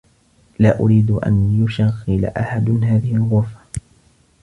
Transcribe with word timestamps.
لا 0.59 0.79
أريد 0.79 1.11
أن 1.11 1.63
يشغل 1.65 2.25
أحد 2.25 2.69
هذه 2.83 3.15
الغرفة. 3.15 3.61